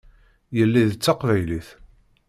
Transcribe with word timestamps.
Yelli 0.57 0.83
d 0.91 0.93
taqbaylit. 0.95 1.67